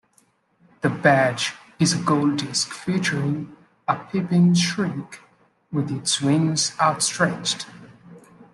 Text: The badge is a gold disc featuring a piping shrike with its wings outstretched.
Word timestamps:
The 0.81 0.89
badge 0.89 1.53
is 1.77 1.93
a 1.93 2.01
gold 2.01 2.37
disc 2.37 2.69
featuring 2.71 3.55
a 3.87 3.93
piping 3.97 4.55
shrike 4.55 5.19
with 5.71 5.91
its 5.91 6.19
wings 6.19 6.71
outstretched. 6.79 7.67